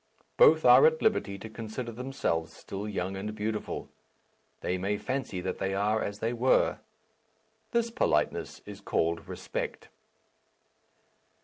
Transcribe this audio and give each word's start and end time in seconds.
Both 0.35 0.65
are 0.65 0.87
at 0.87 1.03
liberty 1.03 1.37
to 1.37 1.47
consider 1.47 1.91
themselves 1.91 2.51
still 2.53 2.87
young 2.89 3.15
and 3.15 3.35
beautiful. 3.35 3.87
They 4.61 4.79
may 4.79 4.97
fancy 4.97 5.41
that 5.41 5.59
they 5.59 5.75
are 5.75 6.01
as 6.03 6.17
they 6.17 6.33
were. 6.33 6.79
This 7.69 7.91
politeness 7.91 8.61
is 8.65 8.81
called 8.81 9.27
respect. 9.27 9.89